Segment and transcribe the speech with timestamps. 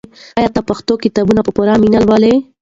[0.37, 2.33] آیا ته پښتو کتابونه په پوره مینه لولې؟